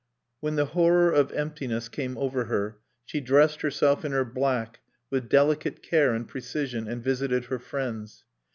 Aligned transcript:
When 0.39 0.55
the 0.55 0.65
horror 0.73 1.11
of 1.11 1.31
emptiness 1.31 1.87
came 1.87 2.17
over 2.17 2.45
her, 2.45 2.79
she 3.05 3.19
dressed 3.21 3.61
herself 3.61 4.03
in 4.03 4.13
her 4.13 4.25
black, 4.25 4.79
with 5.11 5.29
delicate 5.29 5.83
care 5.83 6.15
and 6.15 6.27
precision, 6.27 6.87
and 6.87 7.03
visited 7.03 7.45
her 7.45 7.59
friends. 7.59 8.23